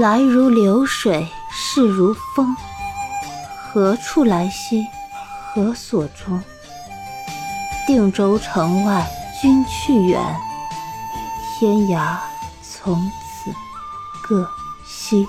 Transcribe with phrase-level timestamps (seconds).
[0.00, 2.56] 来如流水，逝如风。
[3.44, 4.86] 何处来兮？
[5.44, 6.42] 何所终？
[7.86, 9.06] 定州城外
[9.42, 10.18] 君去远，
[11.58, 12.16] 天涯
[12.62, 13.52] 从此
[14.26, 14.48] 各
[14.86, 15.28] 西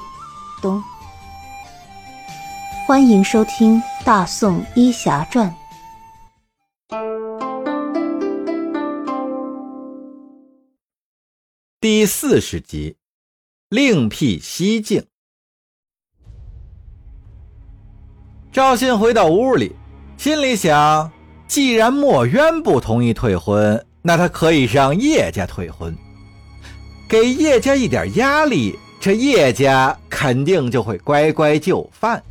[0.61, 0.81] 东。
[2.87, 5.53] 欢迎收听《大宋医侠传》
[11.81, 12.95] 第四十集，
[13.71, 15.01] 另辟蹊径。
[18.51, 19.73] 赵信回到屋里，
[20.17, 21.09] 心里想：
[21.47, 25.95] 既然墨渊不同意退婚，那他可以让叶家退婚，
[27.07, 32.21] 给叶家一点压力，这叶家肯定就会乖乖就范。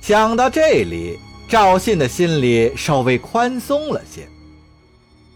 [0.00, 4.26] 想到这里，赵信的心里稍微宽松了些。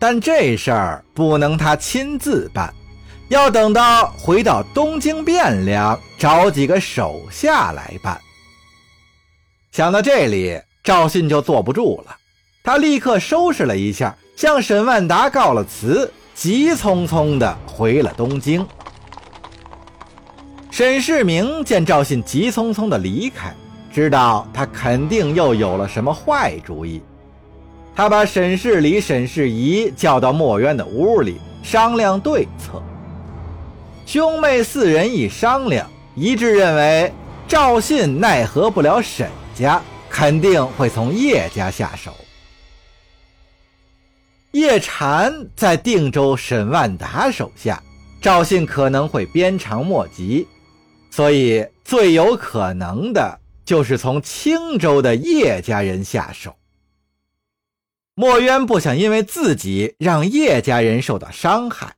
[0.01, 2.75] 但这事儿不能他亲自办，
[3.29, 8.21] 要等到回到东京汴梁，找几个手下来办。
[9.73, 12.17] 想到这里，赵信就坐不住了，
[12.63, 18.67] 他立刻收拾了一下，向沈万达告了辞，急匆匆地回了东京。
[20.71, 23.55] 沈世明见赵信急匆匆地离开。
[23.93, 27.01] 知道他肯定又有了什么坏主意，
[27.95, 32.83] 他把沈世礼、沈世仪叫到墨渊的屋里商量对策。
[34.07, 37.13] 兄妹四人一商量，一致认为
[37.49, 42.15] 赵信奈何不了沈家，肯定会从叶家下手。
[44.53, 47.83] 叶禅在定州沈万达手下，
[48.21, 50.47] 赵信可能会鞭长莫及，
[51.11, 53.41] 所以最有可能的。
[53.65, 56.55] 就是从青州的叶家人下手。
[58.15, 61.95] 墨渊不想因为自己让叶家人受到伤害，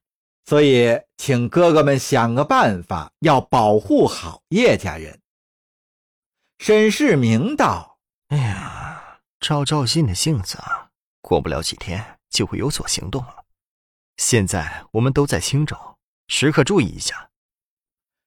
[0.47, 5.21] 所以请哥哥们想个办法，要保护好叶家人。
[6.59, 10.57] 沈世明道：“哎呀，照赵信的性子，
[11.21, 13.45] 过不了几天就会有所行动了。
[14.17, 15.77] 现在我们都在青州，
[16.29, 17.29] 时刻注意一下。”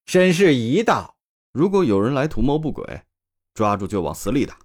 [0.05, 1.15] 沈世仪道
[1.53, 3.01] ：“如果有人来图谋不轨。”
[3.55, 4.57] 抓住就往死里打。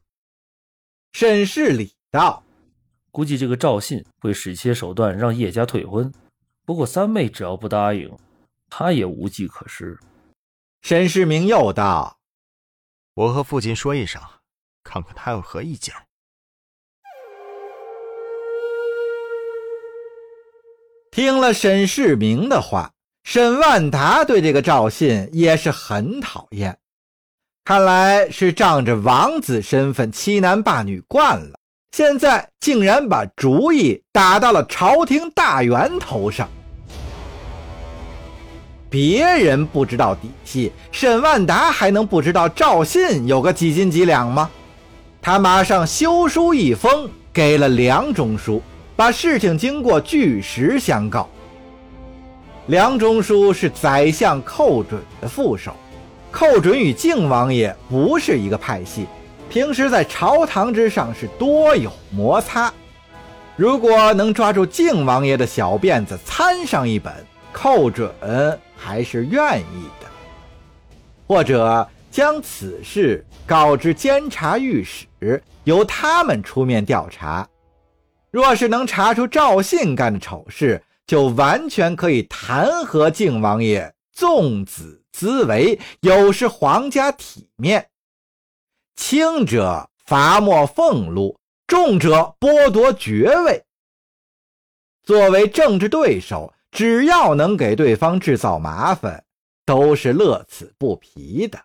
[1.12, 2.44] 沈世礼道
[3.10, 6.12] ：“估计这个赵信会使些手段让叶家退婚，
[6.64, 8.10] 不过三妹只要不答应，
[8.68, 9.98] 他也无计可施。”
[10.82, 12.18] 沈世明又道
[13.14, 14.20] ：“我和父亲说一声，
[14.82, 15.94] 看看他有何意见。”
[21.10, 22.92] 听了沈世明的话，
[23.22, 26.78] 沈万达对这个赵信也是很讨厌。
[27.64, 31.58] 看来是仗着王子身份欺男霸女惯了，
[31.96, 36.48] 现在竟然把主意打到了朝廷大员头上。
[38.90, 44.50] 别人不知道底细，沈万达还能不知道赵信有个几斤几两吗？
[45.22, 48.60] 他马上修书一封，给了梁中书，
[48.96, 51.28] 把事情经过据实相告。
[52.66, 55.72] 梁中书是宰相寇准的副手。
[56.32, 59.06] 寇准与靖王爷不是一个派系，
[59.54, 62.74] 平时在朝堂之上是多有摩擦。
[63.54, 67.14] 如果能抓住靖王爷的小辫子参上一本，
[67.52, 68.12] 寇准
[68.76, 70.08] 还是愿意的。
[71.28, 77.48] 或者将此事告知监察御史，由他们出面调查。
[78.32, 85.00] 若是能查出赵信干的丑事，就完全可以弹劾靖王爷纵子。
[85.12, 87.86] 滋为有失皇家体面，
[88.96, 93.64] 轻者罚没俸禄，重者剥夺爵位。
[95.02, 99.24] 作为政治对手，只要能给对方制造麻烦，
[99.66, 101.58] 都是乐此不疲的。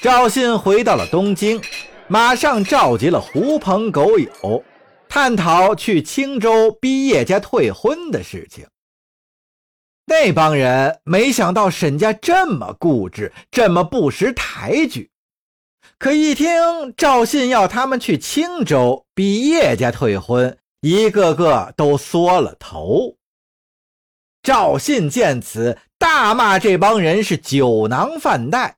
[0.00, 1.62] 赵信回到了东京，
[2.08, 4.64] 马上召集了狐朋狗友。
[5.08, 8.66] 探讨去青州逼叶家退婚的事情。
[10.12, 15.10] 那帮人没想到沈家这么固执，这么不识抬举。
[15.96, 23.16] 可一听赵信要他们去青州逼叶家退婚，一个个都缩了头。
[24.42, 28.76] 赵信见此，大骂这帮人是酒囊饭袋。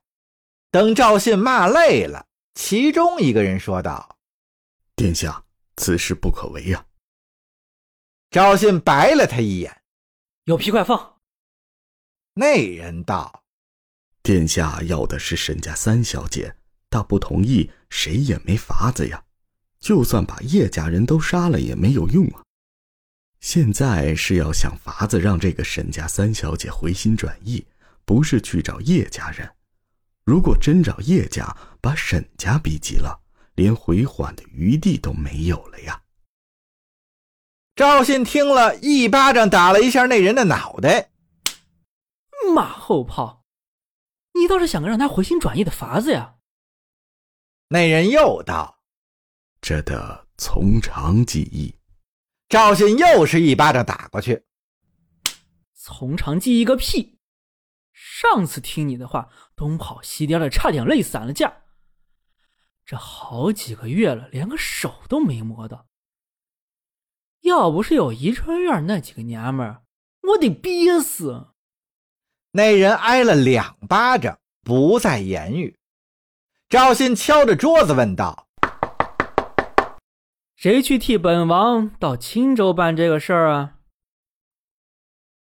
[0.71, 4.15] 等赵信骂累了，其中一个人说道
[4.95, 5.43] ：“殿下。”
[5.75, 6.85] 此事不可为呀！
[8.31, 9.81] 赵信白了他一眼，
[10.45, 11.14] 有皮快放。
[12.37, 13.43] 那人道
[14.21, 16.53] ：“殿下要的是沈家三小姐，
[16.89, 19.23] 他不同意，谁也没法子呀。
[19.79, 22.43] 就算把叶家人都杀了也没有用啊。
[23.39, 27.65] 现在是要想法子让这个沈家三小姐回心转意，
[28.03, 29.49] 不是去找叶家人。
[30.25, 33.21] 如果真找叶家，把沈家逼急了，
[33.55, 36.01] 连回缓的余地都没有了呀。
[37.77, 41.11] 赵信听了一巴掌打了一下那人的脑袋，
[42.55, 43.45] 马后炮！
[44.33, 46.37] 你倒是想个让他回心转意的法子呀？
[47.67, 48.79] 那人又道
[49.59, 51.75] ：“这得从长计议。”
[52.47, 54.45] 赵信又是一巴掌打过去，
[55.73, 57.19] 从长计议个屁！
[57.91, 61.63] 上次听你的话，东跑西颠的，差点累散了架。
[62.85, 65.87] 这好几个月了，连个手都没摸到。
[67.41, 69.83] 要不是有宜春院那几个娘们儿，
[70.21, 71.54] 我得憋死。
[72.57, 75.77] 那人挨了两巴掌，不再言语。
[76.69, 78.47] 赵信敲着桌子问道
[80.55, 83.75] ：“谁去替本王到青州办这个事儿啊？”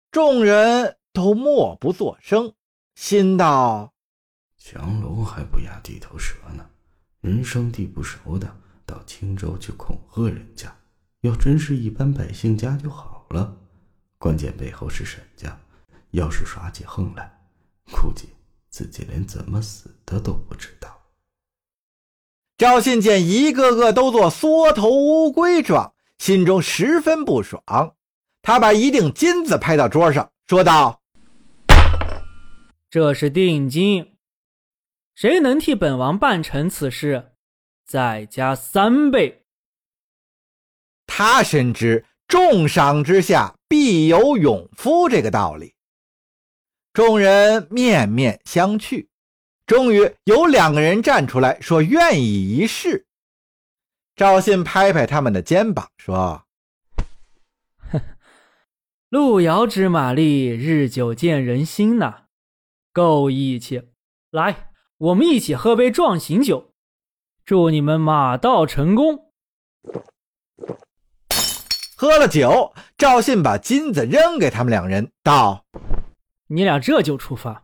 [0.09, 2.55] 众人都默不作声。
[2.95, 3.93] 心道：
[4.57, 6.67] 降龙还不压地头蛇呢，
[7.21, 8.57] 人生地不熟的，
[8.87, 10.75] 到青州去恐吓人家，
[11.21, 13.55] 要真是一般百姓家就好了。
[14.17, 15.55] 关键背后是沈家，
[16.13, 17.39] 要是耍起横来，
[17.91, 18.29] 估计
[18.69, 20.89] 自己连怎么死的都不知道。
[22.55, 27.61] 赵信见一个个都做缩头乌龟状，心中十分不爽。
[28.43, 31.01] 他把一锭金子拍到桌上，说道。
[32.91, 34.15] 这是定金，
[35.15, 37.31] 谁能替本王办成此事，
[37.87, 39.45] 再加三倍。
[41.07, 45.73] 他深知重赏之下必有勇夫这个道理。
[46.93, 49.07] 众人面面相觑，
[49.65, 53.07] 终于有两个人站出来说愿意一试。
[54.15, 56.43] 赵信拍拍他们的肩膀说
[59.09, 62.25] ：“路遥知马力，日久见人心呐。”
[62.93, 63.81] 够义气，
[64.29, 64.69] 来，
[64.99, 66.75] 我们一起喝杯壮行酒，
[67.43, 69.31] 祝你们马到成功。
[71.95, 75.65] 喝了酒，赵信把金子扔给他们两人，道
[76.47, 77.63] ：“你俩这就出发，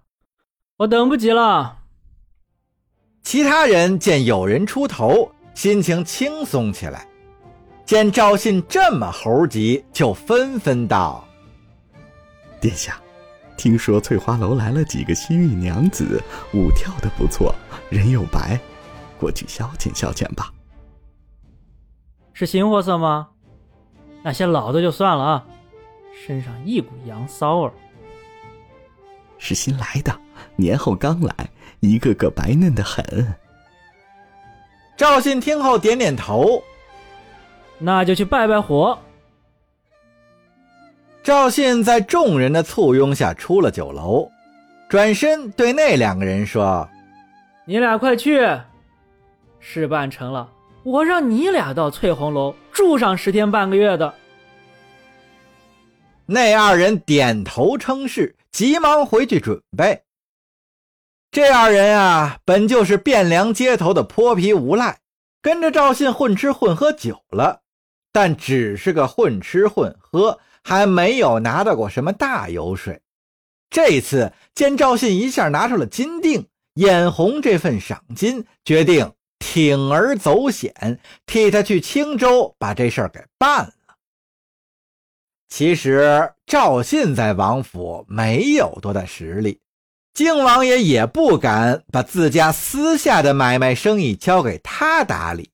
[0.77, 1.79] 我等不及了。”
[3.21, 7.01] 其他人见有人出头，心情轻松起来；
[7.85, 11.27] 见赵信这么猴急，就纷纷道
[12.59, 12.99] ：“殿下。”
[13.57, 16.23] 听说翠花楼来了几个西域娘子，
[16.53, 17.53] 舞跳的不错，
[17.89, 18.57] 人又白，
[19.19, 20.53] 过去消遣消遣吧。
[22.31, 23.27] 是新货色吗？
[24.23, 25.45] 那些老的就算了啊，
[26.25, 27.71] 身上一股羊骚味。
[29.39, 30.15] 是新来的，
[30.55, 31.33] 年后刚来，
[31.79, 33.03] 一个个白嫩的很。
[34.95, 36.61] 赵信听后点点头，
[37.77, 38.99] 那就去拜拜火。
[41.23, 44.29] 赵信在众人的簇拥下出了酒楼，
[44.89, 46.87] 转身对那两个人说
[47.65, 48.45] ：“你俩快去，
[49.59, 50.49] 事办成了，
[50.83, 54.13] 我让你俩到翠红楼住上十天半个月的。”
[56.31, 60.03] 那二人点头称是，急忙回去准备。
[61.31, 64.99] 这二人啊，本就是汴梁街头的泼皮无赖，
[65.41, 67.61] 跟着赵信混吃混喝久了，
[68.11, 70.39] 但只是个混吃混喝。
[70.61, 73.01] 还没有拿到过什么大油水，
[73.69, 83.73] 这次见赵信一下拿出了金锭，眼红这份赏金，决定铤而走险，替他去青州把这事儿给办了。
[85.49, 89.59] 其实赵信在王府没有多大实力，
[90.13, 95.49] 靖王爷也不敢把自家私下的买卖生意交给他打理，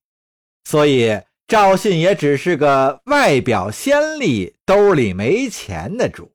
[0.63, 1.21] 所以。
[1.47, 6.31] 赵信也只是个外表鲜丽、兜里没钱的主，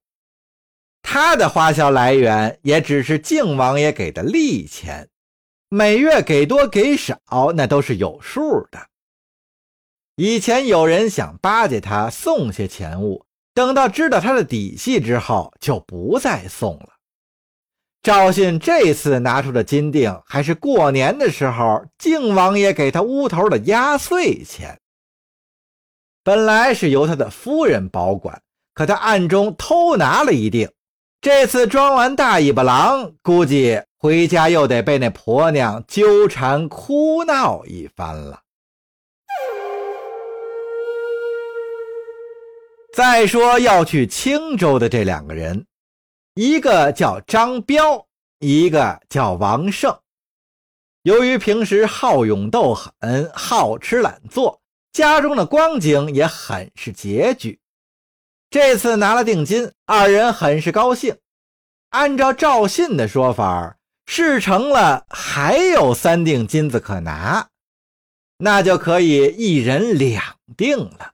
[1.03, 5.09] 他的花销来源也只是靖王爷给的利钱，
[5.69, 7.19] 每月给多给少
[7.57, 8.87] 那都是有数的。
[10.15, 13.27] 以前有人想巴结他送些钱物，
[13.61, 16.89] 等到知道他的底细之后，就不再送了。
[18.03, 24.81] 赵信这次拿出的金锭，还是过年的时候靖王爷给他屋头的压岁钱。
[26.25, 28.41] 本来是由他的夫人保管，
[28.73, 30.71] 可他暗中偷拿了一锭。
[31.21, 38.41] 这次装完大尾巴狼，估计回家又得被那婆娘纠缠哭闹一番了。
[43.01, 45.65] 再说要去青州的这两个人，
[46.35, 48.07] 一个叫张彪，
[48.41, 49.99] 一个叫王胜。
[51.05, 54.61] 由于平时好勇斗狠，好吃懒做。
[54.93, 57.59] 家中的光景也很是拮据。
[58.51, 61.17] 这次拿了定金，二人很是高兴。
[61.89, 67.49] 按照赵信的说法，事成了还有三锭金子可拿，
[68.37, 70.23] 那就可以一人两
[70.55, 71.13] 锭了。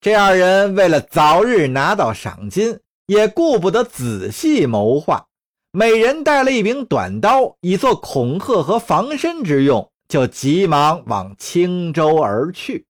[0.00, 5.26] 这二人为了早日拿到赏金，也顾不得仔细谋划，
[5.72, 12.86] 每人带了一柄短刀，以作恐吓和防身之用，就急忙往青州而去。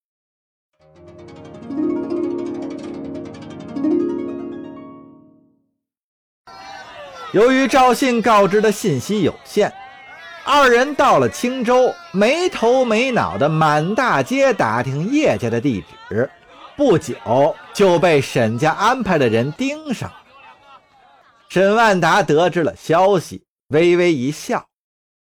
[7.33, 9.73] 由于赵信告知的信息有限，
[10.45, 16.29] 二人到了青州，没头没脑的满大街打听叶家的地址，
[16.79, 17.13] 不久
[17.73, 20.13] 就被沈家安排的人盯上。
[21.49, 24.69] 沈万达得知了消息，微微一笑，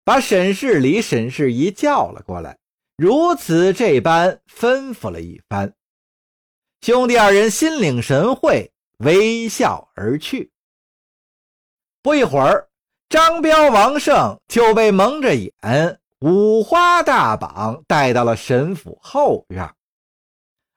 [0.06, 2.56] 把沈世礼、沈世仪叫了过来，
[2.96, 5.74] 如此这般吩咐了一番。
[6.80, 10.50] 兄弟二人心领神会，微笑而去。
[12.00, 12.70] 不一会儿，
[13.10, 19.70] 张彪、王胜就被蒙着眼，五花大绑带到了沈府后院。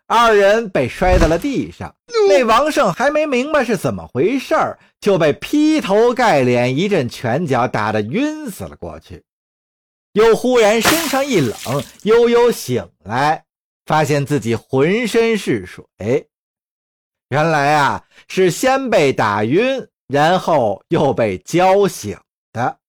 [0.08, 1.96] 二人被摔在了地上。
[2.30, 4.56] 那王胜还没明白是怎么回事
[5.00, 9.24] 就被劈头盖脸一阵拳脚打得晕死了过去。
[10.14, 11.54] 又忽然身上一冷，
[12.04, 13.46] 悠悠醒来，
[13.86, 16.28] 发现自己浑身是水。
[17.30, 19.88] 原来啊，是先被打晕。
[20.08, 22.18] 然后又被浇醒
[22.54, 22.80] 的，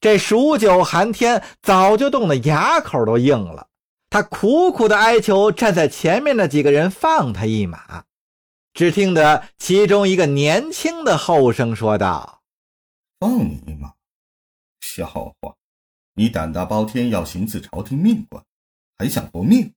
[0.00, 3.66] 这数九寒天早就冻得牙口都硬了。
[4.08, 8.04] 他苦苦的哀求站在前面的几个人放他一马。
[8.72, 12.42] 只听得其中一个年轻的后生说道
[13.18, 13.94] ：“放你一马？
[14.80, 15.54] 笑话！
[16.14, 18.44] 你胆大包天要行刺朝廷命官，
[18.98, 19.72] 还想活命？